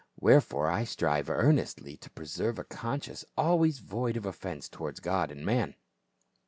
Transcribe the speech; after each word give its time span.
Wherefore 0.19 0.67
I 0.67 0.83
strive 0.83 1.29
earnestly 1.29 1.95
to 1.97 2.09
pre 2.09 2.25
serve 2.25 2.57
a 2.57 2.63
conscience 2.63 3.23
always 3.37 3.77
void 3.77 4.17
of 4.17 4.25
offence 4.25 4.67
towards 4.67 4.99
God 4.99 5.29
and 5.29 5.45
man. 5.45 5.75